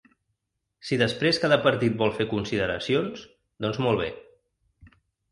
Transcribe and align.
Si 0.87 0.97
després 1.01 1.39
cada 1.43 1.59
partit 1.65 1.99
vol 1.99 2.15
fer 2.19 2.25
consideracions, 2.31 3.27
doncs 3.65 3.81
molt 3.89 4.01
bé. 4.05 4.09